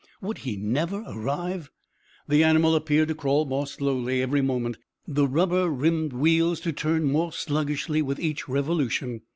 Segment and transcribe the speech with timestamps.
[0.19, 1.69] Would he never arrive!
[2.27, 7.03] The animal appeared to crawl more slowly every moment, the rubber rimmed wheels to turn
[7.03, 9.21] more sluggishly with each revolution.